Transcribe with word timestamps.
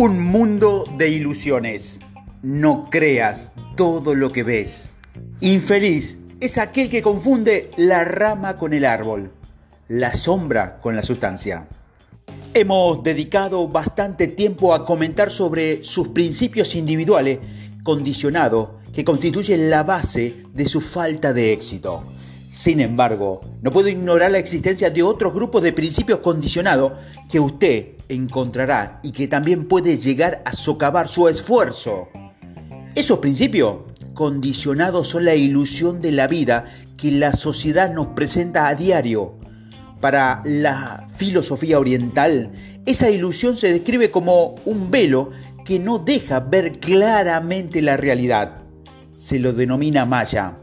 Un 0.00 0.22
mundo 0.22 0.84
de 0.96 1.08
ilusiones. 1.08 1.98
No 2.40 2.88
creas 2.88 3.50
todo 3.76 4.14
lo 4.14 4.30
que 4.30 4.44
ves. 4.44 4.94
Infeliz 5.40 6.20
es 6.38 6.56
aquel 6.56 6.88
que 6.88 7.02
confunde 7.02 7.72
la 7.76 8.04
rama 8.04 8.54
con 8.54 8.74
el 8.74 8.84
árbol, 8.84 9.32
la 9.88 10.14
sombra 10.14 10.78
con 10.80 10.94
la 10.94 11.02
sustancia. 11.02 11.66
Hemos 12.54 13.02
dedicado 13.02 13.66
bastante 13.66 14.28
tiempo 14.28 14.72
a 14.72 14.86
comentar 14.86 15.32
sobre 15.32 15.82
sus 15.82 16.06
principios 16.06 16.76
individuales 16.76 17.40
condicionados 17.82 18.68
que 18.94 19.04
constituyen 19.04 19.68
la 19.68 19.82
base 19.82 20.44
de 20.54 20.66
su 20.66 20.80
falta 20.80 21.32
de 21.32 21.52
éxito. 21.52 22.04
Sin 22.50 22.80
embargo, 22.80 23.42
no 23.60 23.70
puedo 23.70 23.88
ignorar 23.88 24.30
la 24.30 24.38
existencia 24.38 24.88
de 24.88 25.02
otros 25.02 25.34
grupos 25.34 25.62
de 25.62 25.74
principios 25.74 26.20
condicionados 26.20 26.92
que 27.30 27.38
usted 27.38 27.88
encontrará 28.08 29.00
y 29.02 29.12
que 29.12 29.28
también 29.28 29.68
puede 29.68 29.98
llegar 29.98 30.40
a 30.46 30.54
socavar 30.54 31.08
su 31.08 31.28
esfuerzo. 31.28 32.08
Esos 32.94 33.18
principios 33.18 33.80
condicionados 34.14 35.08
son 35.08 35.26
la 35.26 35.34
ilusión 35.34 36.00
de 36.00 36.10
la 36.12 36.26
vida 36.26 36.64
que 36.96 37.10
la 37.10 37.34
sociedad 37.34 37.92
nos 37.92 38.08
presenta 38.08 38.66
a 38.66 38.74
diario. 38.74 39.34
Para 40.00 40.40
la 40.44 41.06
filosofía 41.16 41.78
oriental, 41.78 42.50
esa 42.86 43.10
ilusión 43.10 43.56
se 43.56 43.70
describe 43.70 44.10
como 44.10 44.54
un 44.64 44.90
velo 44.90 45.32
que 45.66 45.78
no 45.78 45.98
deja 45.98 46.40
ver 46.40 46.80
claramente 46.80 47.82
la 47.82 47.98
realidad. 47.98 48.62
Se 49.14 49.38
lo 49.38 49.52
denomina 49.52 50.06
Maya 50.06 50.56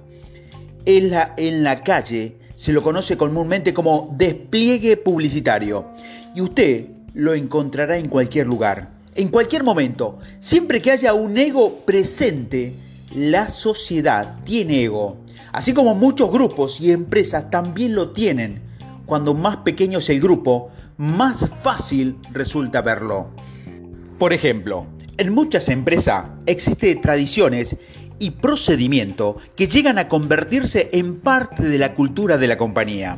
en 0.85 1.09
la, 1.09 1.33
en 1.37 1.63
la 1.63 1.77
calle 1.77 2.37
se 2.55 2.71
lo 2.71 2.81
conoce 2.81 3.17
comúnmente 3.17 3.73
como 3.73 4.13
despliegue 4.17 4.97
publicitario 4.97 5.85
y 6.33 6.41
usted 6.41 6.87
lo 7.13 7.33
encontrará 7.33 7.97
en 7.97 8.09
cualquier 8.09 8.47
lugar, 8.47 8.89
en 9.15 9.29
cualquier 9.29 9.63
momento. 9.63 10.19
Siempre 10.39 10.81
que 10.81 10.91
haya 10.91 11.13
un 11.13 11.37
ego 11.37 11.79
presente, 11.85 12.73
la 13.13 13.49
sociedad 13.49 14.39
tiene 14.43 14.83
ego, 14.83 15.17
así 15.51 15.73
como 15.73 15.95
muchos 15.95 16.31
grupos 16.31 16.81
y 16.81 16.91
empresas 16.91 17.49
también 17.49 17.95
lo 17.95 18.11
tienen. 18.11 18.61
Cuando 19.05 19.33
más 19.33 19.57
pequeño 19.57 19.99
es 19.99 20.09
el 20.09 20.19
grupo, 20.19 20.71
más 20.97 21.47
fácil 21.61 22.17
resulta 22.31 22.81
verlo. 22.81 23.29
Por 24.17 24.33
ejemplo, 24.33 24.85
en 25.17 25.33
muchas 25.33 25.69
empresas 25.69 26.25
existen 26.45 26.99
tradiciones 26.99 27.77
y 28.19 28.31
procedimiento 28.31 29.37
que 29.55 29.67
llegan 29.67 29.97
a 29.97 30.07
convertirse 30.07 30.89
en 30.93 31.19
parte 31.19 31.63
de 31.63 31.77
la 31.77 31.93
cultura 31.93 32.37
de 32.37 32.47
la 32.47 32.57
compañía. 32.57 33.17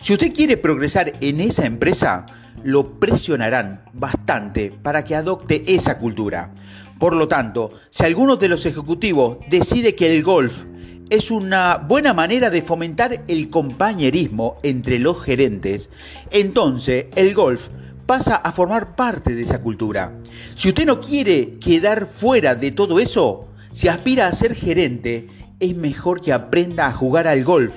Si 0.00 0.12
usted 0.12 0.32
quiere 0.32 0.56
progresar 0.56 1.12
en 1.20 1.40
esa 1.40 1.66
empresa, 1.66 2.26
lo 2.64 2.98
presionarán 2.98 3.82
bastante 3.92 4.70
para 4.70 5.04
que 5.04 5.14
adopte 5.14 5.62
esa 5.74 5.98
cultura. 5.98 6.52
Por 6.98 7.14
lo 7.14 7.28
tanto, 7.28 7.72
si 7.90 8.04
alguno 8.04 8.36
de 8.36 8.48
los 8.48 8.66
ejecutivos 8.66 9.38
decide 9.48 9.94
que 9.94 10.14
el 10.14 10.22
golf 10.22 10.64
es 11.10 11.30
una 11.30 11.76
buena 11.76 12.12
manera 12.12 12.50
de 12.50 12.62
fomentar 12.62 13.24
el 13.28 13.50
compañerismo 13.50 14.58
entre 14.62 14.98
los 14.98 15.22
gerentes, 15.22 15.90
entonces 16.30 17.06
el 17.14 17.34
golf 17.34 17.68
pasa 18.04 18.36
a 18.36 18.52
formar 18.52 18.96
parte 18.96 19.34
de 19.34 19.42
esa 19.42 19.62
cultura. 19.62 20.12
Si 20.54 20.68
usted 20.68 20.86
no 20.86 21.00
quiere 21.00 21.58
quedar 21.58 22.06
fuera 22.06 22.54
de 22.54 22.72
todo 22.72 22.98
eso, 22.98 23.47
si 23.72 23.88
aspira 23.88 24.26
a 24.26 24.32
ser 24.32 24.54
gerente, 24.54 25.28
es 25.60 25.76
mejor 25.76 26.20
que 26.20 26.32
aprenda 26.32 26.86
a 26.86 26.92
jugar 26.92 27.26
al 27.26 27.44
golf. 27.44 27.74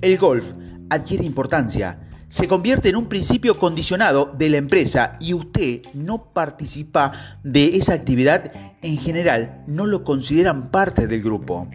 El 0.00 0.18
golf 0.18 0.52
adquiere 0.90 1.24
importancia, 1.24 2.04
se 2.28 2.48
convierte 2.48 2.88
en 2.88 2.96
un 2.96 3.06
principio 3.06 3.58
condicionado 3.58 4.34
de 4.36 4.48
la 4.48 4.56
empresa 4.56 5.16
y 5.20 5.34
usted 5.34 5.82
no 5.94 6.32
participa 6.32 7.38
de 7.44 7.76
esa 7.76 7.94
actividad, 7.94 8.52
en 8.82 8.98
general 8.98 9.62
no 9.68 9.86
lo 9.86 10.02
consideran 10.02 10.70
parte 10.70 11.06
del 11.06 11.22
grupo. 11.22 11.68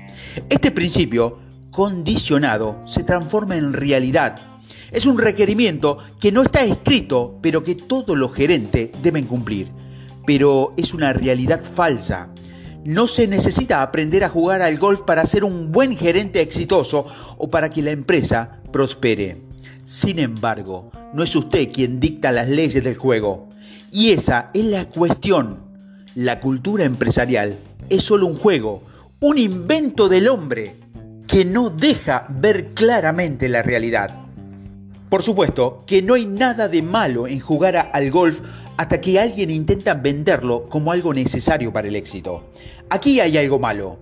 Este 0.50 0.72
principio 0.72 1.40
condicionado 1.72 2.84
se 2.86 3.04
transforma 3.04 3.56
en 3.56 3.72
realidad. 3.72 4.36
Es 4.92 5.06
un 5.06 5.18
requerimiento 5.18 6.00
que 6.20 6.32
no 6.32 6.42
está 6.42 6.64
escrito, 6.64 7.40
pero 7.42 7.64
que 7.64 7.76
todos 7.76 8.18
los 8.18 8.34
gerentes 8.34 8.90
deben 9.02 9.28
cumplir. 9.28 9.70
Pero 10.26 10.74
es 10.76 10.94
una 10.94 11.14
realidad 11.14 11.62
falsa. 11.64 12.34
No 12.90 13.08
se 13.08 13.28
necesita 13.28 13.84
aprender 13.84 14.24
a 14.24 14.30
jugar 14.30 14.64
al 14.64 14.80
golf 14.80 15.02
para 15.02 15.24
ser 15.24 15.44
un 15.44 15.72
buen 15.72 15.96
gerente 15.96 16.42
exitoso 16.42 17.06
o 17.38 17.48
para 17.48 17.70
que 17.70 17.84
la 17.84 17.92
empresa 17.92 18.62
prospere. 18.72 19.38
Sin 19.84 20.18
embargo, 20.18 20.90
no 21.14 21.22
es 21.22 21.36
usted 21.36 21.72
quien 21.72 22.00
dicta 22.00 22.32
las 22.32 22.50
leyes 22.50 22.84
del 22.84 22.98
juego. 22.98 23.48
Y 23.92 24.10
esa 24.10 24.50
es 24.56 24.66
la 24.66 24.86
cuestión. 24.86 25.60
La 26.16 26.40
cultura 26.40 26.84
empresarial 26.84 27.60
es 27.92 28.02
solo 28.02 28.26
un 28.26 28.38
juego, 28.38 28.82
un 29.20 29.38
invento 29.38 30.10
del 30.10 30.28
hombre 30.28 30.78
que 31.28 31.46
no 31.46 31.70
deja 31.70 32.26
ver 32.28 32.70
claramente 32.74 33.50
la 33.50 33.62
realidad. 33.62 34.16
Por 35.10 35.22
supuesto 35.22 35.84
que 35.86 36.02
no 36.02 36.16
hay 36.16 36.26
nada 36.26 36.68
de 36.68 36.82
malo 36.82 37.28
en 37.28 37.40
jugar 37.40 37.92
al 37.94 38.10
golf 38.10 38.42
hasta 38.80 39.02
que 39.02 39.20
alguien 39.20 39.52
intenta 39.52 39.94
venderlo 39.94 40.64
como 40.64 40.94
algo 40.94 41.14
necesario 41.14 41.74
para 41.74 41.90
el 41.90 41.98
éxito. 41.98 42.52
Aquí 42.90 43.20
hay 43.20 43.38
algo 43.38 43.60
malo. 43.60 44.00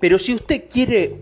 Pero 0.00 0.18
si 0.18 0.34
usted 0.34 0.64
quiere 0.68 1.16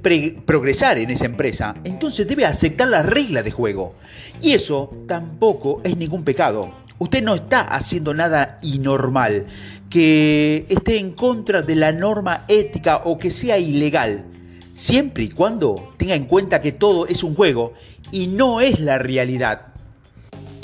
progresar 0.46 0.96
en 0.96 1.10
esa 1.10 1.26
empresa, 1.26 1.74
entonces 1.84 2.26
debe 2.26 2.46
aceptar 2.46 2.88
las 2.88 3.04
reglas 3.04 3.44
de 3.44 3.50
juego. 3.50 3.94
Y 4.40 4.52
eso 4.54 4.90
tampoco 5.06 5.82
es 5.84 5.98
ningún 5.98 6.24
pecado. 6.24 6.72
Usted 6.98 7.22
no 7.22 7.34
está 7.34 7.60
haciendo 7.60 8.14
nada 8.14 8.58
inormal, 8.62 9.48
que 9.90 10.64
esté 10.70 10.96
en 10.96 11.12
contra 11.12 11.60
de 11.60 11.76
la 11.76 11.92
norma 11.92 12.46
ética 12.48 13.02
o 13.04 13.18
que 13.18 13.30
sea 13.30 13.58
ilegal, 13.58 14.24
siempre 14.72 15.24
y 15.24 15.28
cuando 15.28 15.92
tenga 15.98 16.14
en 16.14 16.24
cuenta 16.24 16.62
que 16.62 16.72
todo 16.72 17.06
es 17.06 17.22
un 17.22 17.34
juego 17.34 17.74
y 18.10 18.28
no 18.28 18.62
es 18.62 18.80
la 18.80 18.96
realidad. 18.96 19.73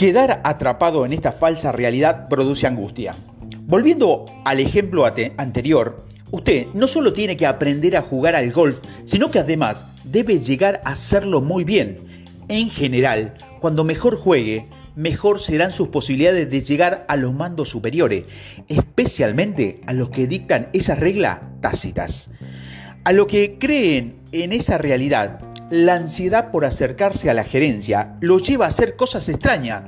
Quedar 0.00 0.40
atrapado 0.44 1.04
en 1.04 1.12
esta 1.12 1.30
falsa 1.30 1.72
realidad 1.72 2.26
produce 2.30 2.66
angustia. 2.66 3.16
Volviendo 3.66 4.24
al 4.46 4.58
ejemplo 4.58 5.04
anterior, 5.36 6.06
usted 6.30 6.68
no 6.72 6.86
solo 6.86 7.12
tiene 7.12 7.36
que 7.36 7.44
aprender 7.44 7.98
a 7.98 8.00
jugar 8.00 8.34
al 8.34 8.50
golf, 8.50 8.78
sino 9.04 9.30
que 9.30 9.40
además 9.40 9.84
debe 10.04 10.38
llegar 10.38 10.80
a 10.86 10.92
hacerlo 10.92 11.42
muy 11.42 11.64
bien. 11.64 11.98
En 12.48 12.70
general, 12.70 13.34
cuando 13.60 13.84
mejor 13.84 14.16
juegue, 14.16 14.68
mejor 14.96 15.38
serán 15.38 15.70
sus 15.70 15.88
posibilidades 15.88 16.48
de 16.48 16.62
llegar 16.62 17.04
a 17.06 17.16
los 17.16 17.34
mandos 17.34 17.68
superiores, 17.68 18.24
especialmente 18.68 19.82
a 19.86 19.92
los 19.92 20.08
que 20.08 20.26
dictan 20.26 20.70
esas 20.72 20.98
reglas 20.98 21.40
tácitas. 21.60 22.30
A 23.04 23.12
lo 23.12 23.26
que 23.26 23.58
creen 23.58 24.16
en 24.32 24.54
esa 24.54 24.78
realidad 24.78 25.40
la 25.70 25.94
ansiedad 25.94 26.50
por 26.50 26.64
acercarse 26.64 27.30
a 27.30 27.34
la 27.34 27.44
gerencia 27.44 28.16
lo 28.20 28.38
lleva 28.40 28.64
a 28.64 28.68
hacer 28.68 28.96
cosas 28.96 29.28
extrañas. 29.28 29.84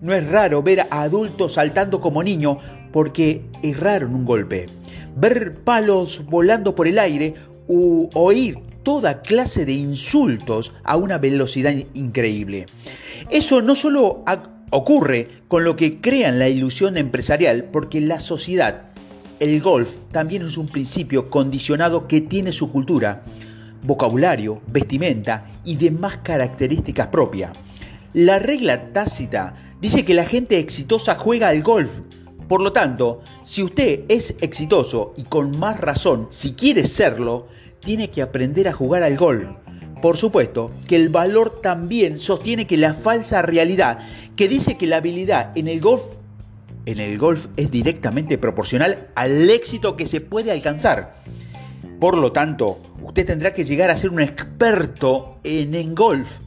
No 0.00 0.14
es 0.14 0.26
raro 0.26 0.62
ver 0.62 0.82
a 0.88 1.02
adultos 1.02 1.54
saltando 1.54 2.00
como 2.00 2.22
niños 2.22 2.58
porque 2.92 3.42
erraron 3.62 4.14
un 4.14 4.24
golpe. 4.24 4.66
Ver 5.16 5.56
palos 5.64 6.24
volando 6.26 6.74
por 6.76 6.86
el 6.86 6.98
aire 6.98 7.34
u 7.66 8.08
oír 8.14 8.58
toda 8.84 9.20
clase 9.20 9.64
de 9.64 9.72
insultos 9.72 10.72
a 10.84 10.96
una 10.96 11.18
velocidad 11.18 11.74
increíble. 11.94 12.66
Eso 13.28 13.60
no 13.62 13.74
solo 13.74 14.24
ocurre 14.70 15.28
con 15.48 15.64
lo 15.64 15.74
que 15.74 16.00
crean 16.00 16.38
la 16.38 16.48
ilusión 16.48 16.96
empresarial, 16.96 17.64
porque 17.64 18.00
la 18.00 18.20
sociedad, 18.20 18.90
el 19.40 19.60
golf, 19.60 19.96
también 20.12 20.46
es 20.46 20.56
un 20.56 20.68
principio 20.68 21.30
condicionado 21.30 22.06
que 22.06 22.20
tiene 22.20 22.52
su 22.52 22.70
cultura 22.70 23.24
vocabulario, 23.86 24.60
vestimenta 24.66 25.46
y 25.64 25.76
demás 25.76 26.18
características 26.18 27.06
propias. 27.06 27.52
La 28.12 28.38
regla 28.38 28.92
tácita 28.92 29.54
dice 29.80 30.04
que 30.04 30.14
la 30.14 30.24
gente 30.24 30.58
exitosa 30.58 31.14
juega 31.14 31.48
al 31.48 31.62
golf. 31.62 32.00
Por 32.48 32.62
lo 32.62 32.72
tanto, 32.72 33.22
si 33.42 33.62
usted 33.62 34.00
es 34.08 34.36
exitoso 34.40 35.14
y 35.16 35.24
con 35.24 35.58
más 35.58 35.80
razón, 35.80 36.26
si 36.30 36.52
quiere 36.52 36.86
serlo, 36.86 37.48
tiene 37.80 38.10
que 38.10 38.22
aprender 38.22 38.68
a 38.68 38.72
jugar 38.72 39.02
al 39.02 39.16
golf. 39.16 39.46
Por 40.02 40.16
supuesto 40.16 40.70
que 40.86 40.96
el 40.96 41.08
valor 41.08 41.60
también 41.62 42.18
sostiene 42.18 42.66
que 42.66 42.76
la 42.76 42.94
falsa 42.94 43.42
realidad 43.42 43.98
que 44.36 44.48
dice 44.48 44.76
que 44.76 44.86
la 44.86 44.98
habilidad 44.98 45.56
en 45.56 45.68
el 45.68 45.80
golf 45.80 46.02
en 46.86 47.00
el 47.00 47.18
golf 47.18 47.48
es 47.56 47.70
directamente 47.70 48.38
proporcional 48.38 49.08
al 49.16 49.50
éxito 49.50 49.96
que 49.96 50.06
se 50.06 50.20
puede 50.20 50.52
alcanzar. 50.52 51.16
Por 52.00 52.18
lo 52.18 52.30
tanto, 52.30 52.80
usted 53.02 53.24
tendrá 53.24 53.52
que 53.52 53.64
llegar 53.64 53.90
a 53.90 53.96
ser 53.96 54.10
un 54.10 54.20
experto 54.20 55.38
en, 55.44 55.74
en 55.74 55.94
golf. 55.94 56.38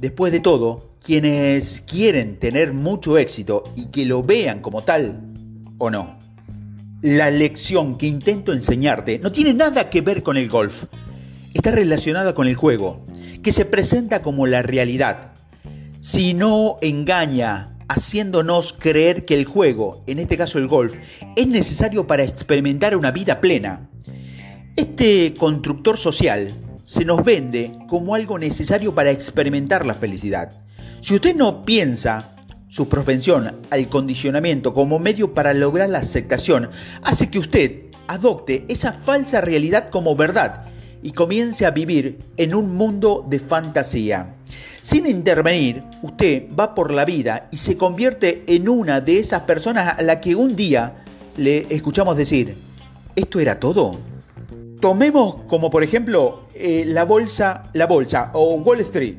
Después 0.00 0.32
de 0.32 0.40
todo, 0.40 0.96
quienes 1.02 1.80
quieren 1.80 2.38
tener 2.38 2.72
mucho 2.72 3.18
éxito 3.18 3.64
y 3.74 3.86
que 3.86 4.04
lo 4.04 4.22
vean 4.22 4.60
como 4.60 4.84
tal, 4.84 5.20
o 5.78 5.90
no. 5.90 6.18
La 7.00 7.30
lección 7.30 7.96
que 7.96 8.06
intento 8.06 8.52
enseñarte 8.52 9.18
no 9.18 9.32
tiene 9.32 9.54
nada 9.54 9.90
que 9.90 10.00
ver 10.00 10.22
con 10.22 10.36
el 10.36 10.48
golf. 10.48 10.84
Está 11.54 11.70
relacionada 11.70 12.34
con 12.34 12.46
el 12.46 12.54
juego, 12.54 13.04
que 13.42 13.50
se 13.50 13.64
presenta 13.64 14.22
como 14.22 14.46
la 14.46 14.62
realidad. 14.62 15.32
Si 16.00 16.34
no 16.34 16.76
engaña 16.80 17.76
haciéndonos 17.88 18.72
creer 18.72 19.24
que 19.24 19.34
el 19.34 19.44
juego, 19.44 20.02
en 20.06 20.18
este 20.18 20.36
caso 20.36 20.58
el 20.58 20.68
golf, 20.68 20.94
es 21.36 21.46
necesario 21.46 22.06
para 22.06 22.24
experimentar 22.24 22.96
una 22.96 23.10
vida 23.10 23.40
plena. 23.40 23.88
Este 24.74 25.34
constructor 25.36 25.98
social 25.98 26.54
se 26.82 27.04
nos 27.04 27.22
vende 27.22 27.76
como 27.90 28.14
algo 28.14 28.38
necesario 28.38 28.94
para 28.94 29.10
experimentar 29.10 29.84
la 29.84 29.92
felicidad. 29.92 30.50
Si 31.02 31.14
usted 31.14 31.36
no 31.36 31.60
piensa 31.60 32.36
su 32.68 32.88
propensión 32.88 33.60
al 33.68 33.88
condicionamiento 33.90 34.72
como 34.72 34.98
medio 34.98 35.34
para 35.34 35.52
lograr 35.52 35.90
la 35.90 35.98
aceptación, 35.98 36.70
hace 37.02 37.28
que 37.28 37.38
usted 37.38 37.82
adopte 38.06 38.64
esa 38.68 38.94
falsa 38.94 39.42
realidad 39.42 39.90
como 39.90 40.16
verdad 40.16 40.64
y 41.02 41.12
comience 41.12 41.66
a 41.66 41.70
vivir 41.70 42.20
en 42.38 42.54
un 42.54 42.74
mundo 42.74 43.26
de 43.28 43.40
fantasía. 43.40 44.36
Sin 44.80 45.06
intervenir, 45.06 45.82
usted 46.00 46.44
va 46.58 46.74
por 46.74 46.92
la 46.92 47.04
vida 47.04 47.46
y 47.50 47.58
se 47.58 47.76
convierte 47.76 48.42
en 48.46 48.70
una 48.70 49.02
de 49.02 49.18
esas 49.18 49.42
personas 49.42 49.98
a 49.98 50.02
la 50.02 50.18
que 50.18 50.34
un 50.34 50.56
día 50.56 51.04
le 51.36 51.66
escuchamos 51.68 52.16
decir, 52.16 52.56
¿esto 53.14 53.38
era 53.38 53.60
todo? 53.60 54.11
Tomemos 54.82 55.36
como 55.46 55.70
por 55.70 55.84
ejemplo 55.84 56.40
eh, 56.56 56.82
la 56.84 57.04
bolsa, 57.04 57.70
la 57.72 57.86
bolsa 57.86 58.32
o 58.34 58.54
Wall 58.54 58.80
Street 58.80 59.14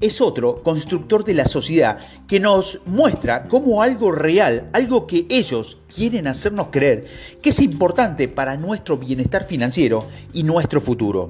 es 0.00 0.20
otro 0.20 0.64
constructor 0.64 1.22
de 1.22 1.32
la 1.32 1.44
sociedad 1.44 2.00
que 2.26 2.40
nos 2.40 2.80
muestra 2.86 3.46
como 3.46 3.82
algo 3.82 4.10
real, 4.10 4.68
algo 4.72 5.06
que 5.06 5.26
ellos 5.30 5.78
quieren 5.94 6.26
hacernos 6.26 6.70
creer 6.72 7.06
que 7.40 7.50
es 7.50 7.60
importante 7.60 8.26
para 8.26 8.56
nuestro 8.56 8.98
bienestar 8.98 9.44
financiero 9.44 10.08
y 10.32 10.42
nuestro 10.42 10.80
futuro. 10.80 11.28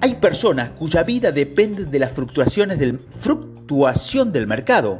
Hay 0.00 0.14
personas 0.14 0.70
cuya 0.70 1.02
vida 1.02 1.32
depende 1.32 1.86
de 1.86 1.98
las 1.98 2.12
fluctuaciones 2.12 2.78
del, 2.78 3.00
fluctuación 3.00 4.30
del 4.30 4.46
mercado. 4.46 4.98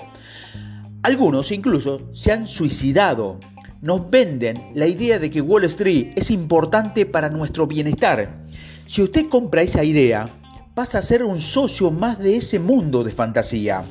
Algunos 1.05 1.53
incluso 1.53 2.09
se 2.13 2.33
han 2.33 2.49
suicidado. 2.49 3.39
Nos 3.82 4.08
venden 4.08 4.70
la 4.76 4.87
idea 4.87 5.19
de 5.19 5.29
que 5.29 5.40
Wall 5.40 5.64
Street 5.64 6.12
es 6.14 6.31
importante 6.31 7.05
para 7.05 7.29
nuestro 7.29 7.67
bienestar. 7.67 8.44
Si 8.87 9.02
usted 9.02 9.29
compra 9.29 9.62
esa 9.62 9.82
idea, 9.82 10.29
pasa 10.73 10.99
a 10.99 11.02
ser 11.02 11.25
un 11.25 11.40
socio 11.40 11.90
más 11.90 12.17
de 12.20 12.37
ese 12.37 12.61
mundo 12.61 13.02
de 13.02 13.11
fantasía. 13.11 13.84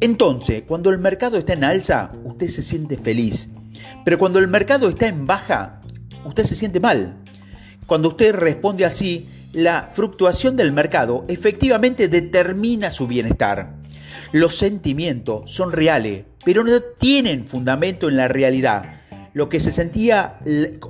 Entonces, 0.00 0.64
cuando 0.66 0.90
el 0.90 0.98
mercado 0.98 1.38
está 1.38 1.52
en 1.52 1.62
alza, 1.62 2.10
usted 2.24 2.48
se 2.48 2.62
siente 2.62 2.96
feliz. 2.96 3.48
Pero 4.04 4.18
cuando 4.18 4.40
el 4.40 4.48
mercado 4.48 4.88
está 4.88 5.06
en 5.06 5.24
baja, 5.24 5.82
usted 6.24 6.42
se 6.42 6.56
siente 6.56 6.80
mal. 6.80 7.14
Cuando 7.86 8.08
usted 8.08 8.34
responde 8.34 8.84
así, 8.84 9.28
la 9.52 9.90
fluctuación 9.92 10.56
del 10.56 10.72
mercado 10.72 11.24
efectivamente 11.28 12.08
determina 12.08 12.90
su 12.90 13.06
bienestar. 13.06 13.76
Los 14.32 14.58
sentimientos 14.58 15.52
son 15.52 15.70
reales, 15.70 16.24
pero 16.44 16.64
no 16.64 16.80
tienen 16.80 17.46
fundamento 17.46 18.08
en 18.08 18.16
la 18.16 18.26
realidad. 18.26 18.97
Lo 19.38 19.48
que, 19.48 19.60
se 19.60 19.70
sentía, 19.70 20.40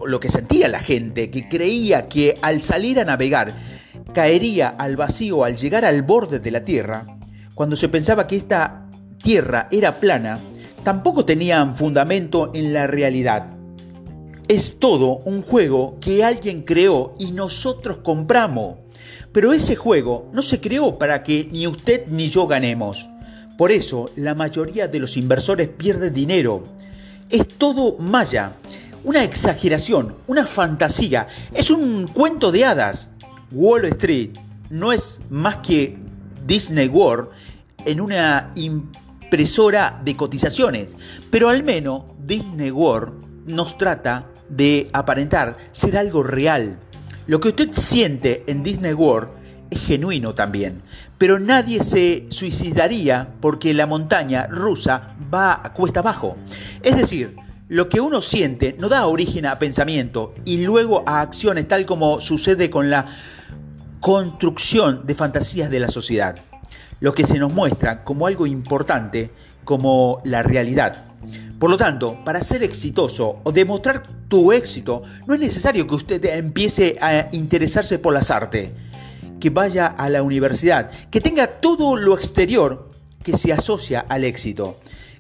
lo 0.07 0.21
que 0.21 0.31
sentía 0.31 0.69
la 0.69 0.81
gente 0.81 1.31
que 1.31 1.51
creía 1.51 2.09
que 2.09 2.39
al 2.41 2.63
salir 2.63 2.99
a 2.99 3.05
navegar 3.05 3.55
caería 4.15 4.69
al 4.69 4.97
vacío 4.97 5.45
al 5.45 5.59
llegar 5.59 5.85
al 5.85 6.01
borde 6.01 6.39
de 6.39 6.51
la 6.51 6.65
Tierra, 6.65 7.19
cuando 7.55 7.77
se 7.77 7.91
pensaba 7.91 8.27
que 8.27 8.37
esta 8.37 8.87
Tierra 9.23 9.69
era 9.71 10.01
plana, 10.01 10.41
tampoco 10.83 11.27
tenían 11.27 11.77
fundamento 11.77 12.51
en 12.55 12.73
la 12.73 12.87
realidad. 12.87 13.51
Es 14.49 14.79
todo 14.79 15.19
un 15.27 15.43
juego 15.43 15.99
que 16.01 16.25
alguien 16.25 16.63
creó 16.63 17.17
y 17.19 17.33
nosotros 17.33 17.99
compramos. 17.99 18.77
Pero 19.31 19.53
ese 19.53 19.77
juego 19.77 20.31
no 20.33 20.41
se 20.41 20.59
creó 20.59 20.97
para 20.97 21.23
que 21.23 21.51
ni 21.53 21.67
usted 21.67 22.07
ni 22.07 22.31
yo 22.31 22.47
ganemos. 22.47 23.11
Por 23.59 23.73
eso 23.73 24.11
la 24.17 24.35
mayoría 24.35 24.89
de 24.89 25.01
los 25.01 25.19
inversores 25.19 25.69
pierden 25.69 26.15
dinero. 26.15 26.63
Es 27.31 27.47
todo 27.47 27.99
maya, 27.99 28.55
una 29.05 29.23
exageración, 29.23 30.15
una 30.27 30.47
fantasía, 30.47 31.29
es 31.53 31.71
un 31.71 32.07
cuento 32.07 32.51
de 32.51 32.65
hadas. 32.65 33.11
Wall 33.53 33.85
Street 33.87 34.31
no 34.71 34.93
es 34.93 35.21
más 35.29 35.57
que 35.57 35.99
Disney 36.47 36.89
World 36.89 37.29
en 37.85 38.01
una 38.01 38.53
impresora 38.55 40.01
de 40.03 40.17
cotizaciones, 40.17 40.95
pero 41.31 41.51
al 41.51 41.65
menos 41.65 42.05
Disney 42.27 42.71
World 42.71 43.47
nos 43.47 43.77
trata 43.77 44.27
de 44.49 44.89
aparentar 44.93 45.57
ser 45.71 45.99
algo 45.99 46.23
real. 46.23 46.79
Lo 47.27 47.41
que 47.41 47.49
usted 47.49 47.71
siente 47.73 48.45
en 48.47 48.63
Disney 48.63 48.95
World 48.95 49.29
es 49.71 49.83
genuino 49.83 50.35
también, 50.35 50.81
pero 51.19 51.39
nadie 51.39 51.83
se 51.83 52.27
suicidaría 52.31 53.29
porque 53.41 53.75
la 53.75 53.87
montaña 53.87 54.47
rusa 54.47 55.15
va 55.33 55.61
a 55.63 55.75
cuesta 55.75 56.01
abajo. 56.01 56.37
Es 56.83 56.97
decir, 56.97 57.37
lo 57.69 57.89
que 57.89 58.01
uno 58.01 58.23
siente 58.23 58.75
no 58.79 58.89
da 58.89 59.07
origen 59.07 59.47
a 59.47 59.59
pensamiento 59.59 60.35
y 60.45 60.59
luego 60.59 61.03
a 61.07 61.21
acciones 61.21 61.69
tal 61.69 61.87
como 61.87 62.21
sucede 62.21 62.71
con 62.71 62.89
la 62.91 63.07
construcción 64.01 65.07
de 65.07 65.15
fantasías 65.15 65.71
de 65.71 65.81
la 65.81 65.89
sociedad, 65.89 66.39
lo 67.01 67.13
que 67.13 67.27
se 67.27 67.39
nos 67.39 67.53
muestra 67.53 68.05
como 68.05 68.27
algo 68.27 68.47
importante 68.47 69.31
como 69.65 70.23
la 70.25 70.43
realidad. 70.43 71.05
Por 71.59 71.71
lo 71.71 71.77
tanto, 71.77 72.17
para 72.25 72.41
ser 72.41 72.63
exitoso 72.63 73.41
o 73.43 73.51
demostrar 73.51 74.05
tu 74.29 74.53
éxito, 74.53 75.03
no 75.27 75.35
es 75.35 75.41
necesario 75.41 75.87
que 75.87 75.97
usted 75.97 76.25
empiece 76.27 76.97
a 77.01 77.29
interesarse 77.33 77.99
por 77.99 78.15
las 78.15 78.31
artes, 78.31 78.71
que 79.41 79.51
vaya 79.51 79.87
a 79.87 80.09
la 80.09 80.23
universidad, 80.23 80.91
que 81.11 81.21
tenga 81.21 81.49
todo 81.49 81.97
lo 81.97 82.17
exterior 82.17 82.89
que 83.25 83.37
se 83.37 83.53
asocia 83.53 84.07
al 84.09 84.25
éxito, 84.25 84.79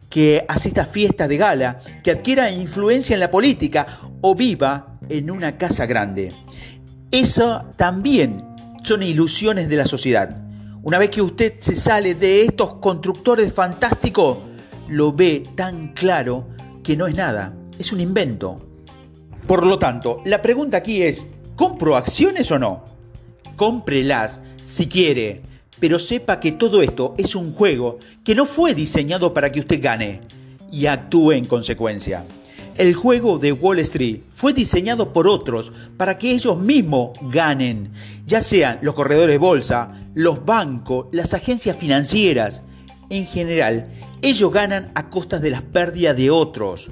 que 0.08 0.44
asista 0.48 0.82
a 0.82 0.86
fiestas 0.86 1.28
de 1.28 1.36
gala, 1.36 1.80
que 2.02 2.10
adquiera 2.10 2.50
influencia 2.50 3.14
en 3.14 3.20
la 3.20 3.30
política 3.30 4.00
o 4.20 4.34
viva 4.34 4.98
en 5.08 5.30
una 5.30 5.56
casa 5.58 5.86
grande. 5.86 6.32
Eso 7.10 7.64
también 7.76 8.44
son 8.82 9.02
ilusiones 9.02 9.68
de 9.68 9.76
la 9.76 9.86
sociedad. 9.86 10.42
Una 10.82 10.98
vez 10.98 11.10
que 11.10 11.22
usted 11.22 11.54
se 11.58 11.76
sale 11.76 12.14
de 12.14 12.42
estos 12.42 12.74
constructores 12.74 13.52
fantásticos, 13.52 14.38
lo 14.88 15.12
ve 15.12 15.42
tan 15.54 15.92
claro 15.92 16.48
que 16.82 16.96
no 16.96 17.06
es 17.06 17.16
nada, 17.16 17.54
es 17.78 17.92
un 17.92 18.00
invento. 18.00 18.64
Por 19.46 19.66
lo 19.66 19.78
tanto, 19.78 20.22
la 20.24 20.40
pregunta 20.40 20.78
aquí 20.78 21.02
es, 21.02 21.26
¿compro 21.56 21.96
acciones 21.96 22.50
o 22.50 22.58
no? 22.58 22.84
Cómprelas 23.56 24.40
si 24.62 24.86
quiere, 24.86 25.42
pero 25.80 25.98
sepa 25.98 26.40
que 26.40 26.52
todo 26.52 26.82
esto 26.82 27.14
es 27.18 27.34
un 27.34 27.52
juego 27.52 27.98
que 28.24 28.34
no 28.34 28.46
fue 28.46 28.74
diseñado 28.74 29.32
para 29.32 29.50
que 29.52 29.60
usted 29.60 29.82
gane 29.82 30.20
y 30.70 30.86
actúe 30.86 31.32
en 31.32 31.44
consecuencia. 31.44 32.24
El 32.76 32.94
juego 32.94 33.38
de 33.38 33.50
Wall 33.50 33.80
Street 33.80 34.20
fue 34.30 34.52
diseñado 34.52 35.12
por 35.12 35.26
otros 35.26 35.72
para 35.96 36.16
que 36.16 36.30
ellos 36.30 36.58
mismos 36.58 37.10
ganen, 37.22 37.90
ya 38.24 38.40
sean 38.40 38.78
los 38.82 38.94
corredores 38.94 39.34
de 39.34 39.38
bolsa, 39.38 40.00
los 40.14 40.44
bancos, 40.44 41.06
las 41.10 41.34
agencias 41.34 41.76
financieras. 41.76 42.62
En 43.10 43.26
general, 43.26 43.90
ellos 44.22 44.52
ganan 44.52 44.92
a 44.94 45.10
costas 45.10 45.42
de 45.42 45.50
las 45.50 45.62
pérdidas 45.62 46.16
de 46.16 46.30
otros. 46.30 46.90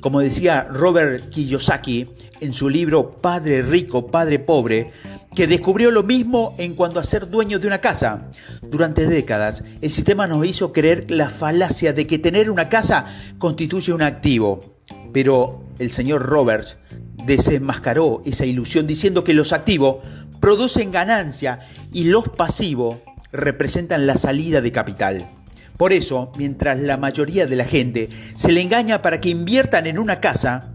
Como 0.00 0.20
decía 0.20 0.68
Robert 0.72 1.28
Kiyosaki 1.28 2.06
en 2.40 2.52
su 2.52 2.68
libro 2.68 3.16
Padre 3.16 3.62
Rico, 3.62 4.08
Padre 4.08 4.40
Pobre, 4.40 4.92
que 5.38 5.46
descubrió 5.46 5.92
lo 5.92 6.02
mismo 6.02 6.56
en 6.58 6.74
cuanto 6.74 6.98
a 6.98 7.04
ser 7.04 7.30
dueño 7.30 7.60
de 7.60 7.68
una 7.68 7.80
casa. 7.80 8.24
Durante 8.60 9.06
décadas, 9.06 9.62
el 9.80 9.88
sistema 9.88 10.26
nos 10.26 10.44
hizo 10.44 10.72
creer 10.72 11.08
la 11.12 11.30
falacia 11.30 11.92
de 11.92 12.08
que 12.08 12.18
tener 12.18 12.50
una 12.50 12.68
casa 12.68 13.06
constituye 13.38 13.92
un 13.92 14.02
activo. 14.02 14.80
Pero 15.12 15.62
el 15.78 15.92
señor 15.92 16.22
Roberts 16.22 16.76
desenmascaró 17.24 18.20
esa 18.24 18.46
ilusión 18.46 18.88
diciendo 18.88 19.22
que 19.22 19.32
los 19.32 19.52
activos 19.52 19.98
producen 20.40 20.90
ganancia 20.90 21.60
y 21.92 22.02
los 22.02 22.28
pasivos 22.30 22.96
representan 23.30 24.08
la 24.08 24.16
salida 24.16 24.60
de 24.60 24.72
capital. 24.72 25.30
Por 25.76 25.92
eso, 25.92 26.32
mientras 26.36 26.80
la 26.80 26.96
mayoría 26.96 27.46
de 27.46 27.54
la 27.54 27.64
gente 27.64 28.08
se 28.34 28.50
le 28.50 28.60
engaña 28.60 29.02
para 29.02 29.20
que 29.20 29.28
inviertan 29.28 29.86
en 29.86 30.00
una 30.00 30.18
casa, 30.18 30.72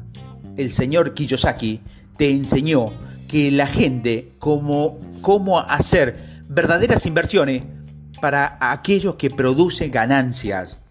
el 0.56 0.72
señor 0.72 1.16
Kiyosaki 1.16 1.82
te 2.16 2.30
enseñó 2.30 2.94
que 3.34 3.50
la 3.50 3.66
gente 3.66 4.30
cómo, 4.38 5.00
cómo 5.22 5.60
hacer 5.60 6.44
verdaderas 6.50 7.08
inversiones 7.08 7.64
para 8.22 8.60
aquellos 8.62 9.16
que 9.16 9.32
producen 9.32 9.90
ganancias. 9.90 10.84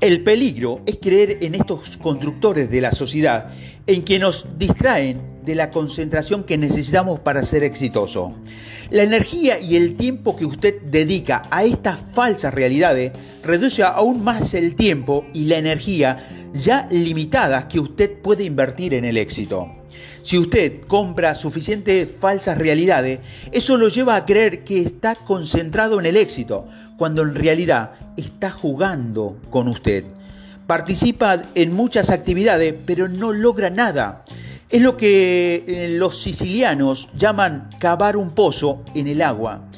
El 0.00 0.24
peligro 0.24 0.80
es 0.86 0.96
creer 0.96 1.36
en 1.42 1.54
estos 1.54 1.98
constructores 1.98 2.70
de 2.70 2.80
la 2.80 2.92
sociedad 2.92 3.52
en 3.86 4.06
que 4.06 4.18
nos 4.18 4.58
distraen 4.58 5.20
de 5.46 5.54
la 5.54 5.70
concentración 5.70 6.44
que 6.44 6.58
necesitamos 6.58 7.20
para 7.20 7.42
ser 7.42 7.62
exitoso. 7.62 8.34
La 8.90 9.04
energía 9.04 9.58
y 9.58 9.76
el 9.76 9.96
tiempo 9.96 10.36
que 10.36 10.44
usted 10.44 10.82
dedica 10.82 11.42
a 11.50 11.64
estas 11.64 11.98
falsas 12.12 12.52
realidades 12.52 13.12
reduce 13.42 13.82
aún 13.82 14.22
más 14.22 14.52
el 14.54 14.74
tiempo 14.74 15.24
y 15.32 15.44
la 15.44 15.56
energía 15.56 16.50
ya 16.52 16.86
limitadas 16.90 17.64
que 17.66 17.80
usted 17.80 18.12
puede 18.12 18.44
invertir 18.44 18.92
en 18.94 19.04
el 19.04 19.16
éxito. 19.16 19.70
Si 20.22 20.38
usted 20.38 20.80
compra 20.88 21.36
suficientes 21.36 22.08
falsas 22.20 22.58
realidades, 22.58 23.20
eso 23.52 23.76
lo 23.76 23.86
lleva 23.86 24.16
a 24.16 24.26
creer 24.26 24.64
que 24.64 24.82
está 24.82 25.14
concentrado 25.14 26.00
en 26.00 26.06
el 26.06 26.16
éxito, 26.16 26.66
cuando 26.96 27.22
en 27.22 27.36
realidad 27.36 27.92
está 28.16 28.50
jugando 28.50 29.38
con 29.50 29.68
usted. 29.68 30.04
participa 30.66 31.42
en 31.54 31.72
muchas 31.72 32.10
actividades, 32.10 32.74
pero 32.84 33.06
no 33.06 33.32
logra 33.32 33.70
nada. 33.70 34.24
Es 34.68 34.82
lo 34.82 34.96
que 34.96 35.64
eh, 35.66 35.88
los 35.90 36.20
sicilianos 36.20 37.08
llaman 37.16 37.70
cavar 37.78 38.16
un 38.16 38.30
pozo 38.30 38.82
en 38.94 39.06
el 39.06 39.22
agua. 39.22 39.68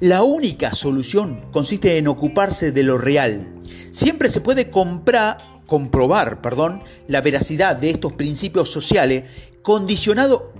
La 0.00 0.22
única 0.22 0.72
solución 0.72 1.42
consiste 1.52 1.98
en 1.98 2.08
ocuparse 2.08 2.72
de 2.72 2.82
lo 2.82 2.96
real. 2.96 3.46
Siempre 3.90 4.30
se 4.30 4.40
puede 4.40 4.70
comprar, 4.70 5.36
comprobar 5.66 6.40
perdón, 6.40 6.82
la 7.08 7.20
veracidad 7.20 7.76
de 7.76 7.90
estos 7.90 8.14
principios 8.14 8.70
sociales 8.70 9.24
condicionado, 9.60 10.54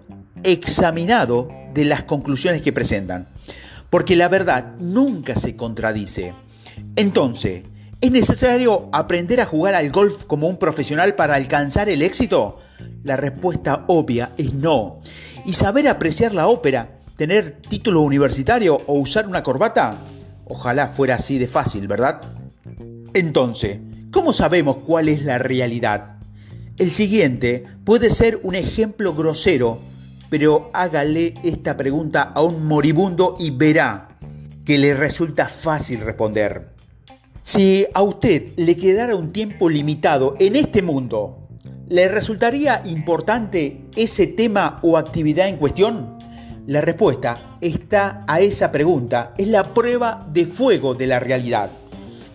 examinado 0.45 1.49
de 1.73 1.87
las 1.87 2.03
conclusiones 2.03 2.61
que 2.61 2.75
presentan. 2.75 3.29
Porque 3.89 4.17
la 4.17 4.29
verdad 4.29 4.77
nunca 4.79 5.35
se 5.35 5.57
contradice. 5.57 6.35
Entonces, 6.95 7.65
¿es 8.03 8.11
necesario 8.11 8.91
aprender 8.93 9.41
a 9.41 9.47
jugar 9.47 9.75
al 9.75 9.91
golf 9.91 10.25
como 10.25 10.47
un 10.47 10.59
profesional 10.59 11.15
para 11.15 11.37
alcanzar 11.37 11.89
el 11.89 12.03
éxito? 12.03 12.62
La 13.03 13.17
respuesta 13.17 13.85
obvia 13.89 14.33
es 14.37 14.55
no. 14.55 15.01
¿Y 15.45 15.53
saber 15.55 15.89
apreciar 15.89 16.35
la 16.35 16.47
ópera, 16.47 17.01
tener 17.17 17.61
título 17.69 18.01
universitario 18.01 18.79
o 18.87 18.95
usar 18.95 19.27
una 19.27 19.43
corbata? 19.43 19.99
Ojalá 20.45 20.89
fuera 20.89 21.17
así 21.17 21.39
de 21.39 21.49
fácil, 21.49 21.89
¿verdad? 21.89 22.21
Entonces, 23.15 23.81
¿cómo 24.11 24.33
sabemos 24.33 24.77
cuál 24.87 25.09
es 25.09 25.23
la 25.23 25.39
realidad? 25.39 26.17
El 26.79 26.91
siguiente 26.91 27.65
puede 27.85 28.11
ser 28.11 28.41
un 28.43 28.55
ejemplo 28.55 29.15
grosero, 29.15 29.79
pero 30.31 30.71
hágale 30.73 31.35
esta 31.43 31.77
pregunta 31.77 32.23
a 32.23 32.43
un 32.43 32.67
moribundo 32.67 33.37
y 33.39 33.51
verá 33.51 34.09
que 34.65 34.79
le 34.79 34.95
resulta 34.95 35.49
fácil 35.49 36.01
responder. 36.01 36.73
Si 37.43 37.87
a 37.93 38.03
usted 38.03 38.53
le 38.57 38.77
quedara 38.77 39.17
un 39.17 39.33
tiempo 39.33 39.69
limitado 39.69 40.37
en 40.39 40.57
este 40.57 40.81
mundo 40.81 41.42
¿Le 41.89 42.09
resultaría 42.09 42.83
importante 42.87 43.83
ese 43.97 44.27
tema 44.27 44.79
o 44.83 44.97
actividad 44.97 45.49
en 45.49 45.57
cuestión? 45.57 46.17
La 46.67 46.81
respuesta 46.81 47.57
está 47.61 48.25
a 48.27 48.41
esa 48.41 48.71
pregunta, 48.71 49.35
es 49.37 49.49
la 49.49 49.75
prueba 49.75 50.25
de 50.33 50.47
fuego 50.47 50.95
de 50.95 51.09
la 51.09 51.19
realidad. 51.19 51.71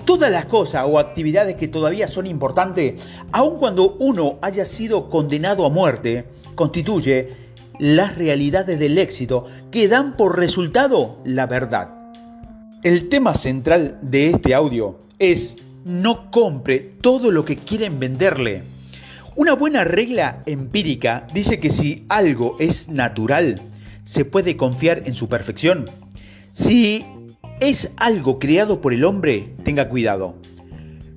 Todas 0.05 0.29
las 0.31 0.45
cosas 0.45 0.85
o 0.87 0.99
actividades 0.99 1.55
que 1.55 1.69
todavía 1.69 2.07
son 2.07 2.27
importantes, 2.27 3.01
aun 3.31 3.57
cuando 3.57 3.95
uno 3.99 4.37
haya 4.41 4.65
sido 4.65 5.09
condenado 5.09 5.65
a 5.65 5.69
muerte, 5.69 6.25
constituye 6.55 7.29
las 7.79 8.17
realidades 8.17 8.77
del 8.79 8.97
éxito 8.97 9.45
que 9.71 9.87
dan 9.87 10.17
por 10.17 10.37
resultado 10.37 11.19
la 11.23 11.45
verdad. 11.45 11.93
El 12.83 13.09
tema 13.09 13.33
central 13.33 13.97
de 14.01 14.29
este 14.29 14.53
audio 14.53 14.99
es 15.19 15.57
no 15.85 16.29
compre 16.31 16.79
todo 17.01 17.31
lo 17.31 17.45
que 17.45 17.55
quieren 17.55 17.99
venderle 17.99 18.76
una 19.37 19.53
buena 19.53 19.83
regla 19.83 20.41
empírica 20.47 21.27
dice 21.31 21.59
que 21.59 21.69
si 21.69 22.05
algo 22.09 22.55
es 22.59 22.89
natural, 22.89 23.61
se 24.03 24.25
puede 24.25 24.57
confiar 24.57 25.03
en 25.05 25.13
su 25.13 25.29
perfección. 25.29 25.85
Si 26.53 27.05
es 27.59 27.93
algo 27.97 28.39
creado 28.39 28.81
por 28.81 28.93
el 28.93 29.05
hombre, 29.05 29.53
tenga 29.63 29.89
cuidado. 29.89 30.37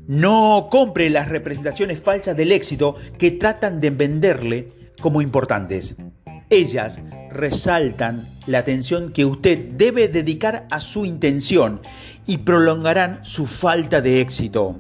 No 0.07 0.69
compre 0.71 1.09
las 1.09 1.31
representaciones 1.31 1.99
falsas 1.99 2.37
del 2.37 2.53
éxito 2.53 2.95
que 3.19 3.31
tratan 3.31 3.81
de 3.81 3.89
venderle 3.89 4.69
como 5.01 5.23
importantes. 5.23 5.97
Ellas 6.51 7.01
resaltan 7.31 8.29
la 8.47 8.59
atención 8.59 9.13
que 9.13 9.25
usted 9.25 9.71
debe 9.79 10.09
dedicar 10.09 10.67
a 10.71 10.81
su 10.83 11.07
intención 11.07 11.81
y 12.27 12.39
prolongarán 12.39 13.21
su 13.25 13.47
falta 13.47 14.03
de 14.03 14.21
éxito. 14.21 14.79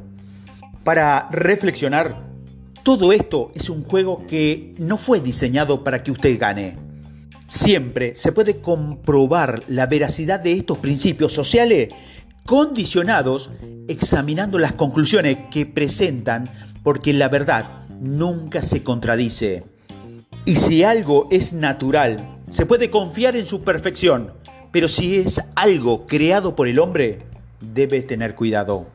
Para 0.84 1.28
reflexionar, 1.30 2.29
todo 2.82 3.12
esto 3.12 3.52
es 3.54 3.68
un 3.68 3.84
juego 3.84 4.26
que 4.26 4.74
no 4.78 4.96
fue 4.96 5.20
diseñado 5.20 5.84
para 5.84 6.02
que 6.02 6.10
usted 6.10 6.38
gane. 6.38 6.76
Siempre 7.46 8.14
se 8.14 8.32
puede 8.32 8.60
comprobar 8.60 9.62
la 9.68 9.86
veracidad 9.86 10.40
de 10.40 10.52
estos 10.52 10.78
principios 10.78 11.32
sociales 11.32 11.88
condicionados 12.46 13.50
examinando 13.88 14.58
las 14.58 14.72
conclusiones 14.72 15.38
que 15.50 15.66
presentan 15.66 16.48
porque 16.82 17.12
la 17.12 17.28
verdad 17.28 17.86
nunca 18.00 18.62
se 18.62 18.82
contradice. 18.82 19.64
Y 20.46 20.56
si 20.56 20.84
algo 20.84 21.28
es 21.30 21.52
natural, 21.52 22.38
se 22.48 22.66
puede 22.66 22.88
confiar 22.88 23.36
en 23.36 23.46
su 23.46 23.60
perfección, 23.62 24.32
pero 24.72 24.88
si 24.88 25.16
es 25.16 25.40
algo 25.54 26.06
creado 26.06 26.56
por 26.56 26.66
el 26.66 26.78
hombre, 26.78 27.20
debe 27.60 28.00
tener 28.00 28.34
cuidado. 28.34 28.86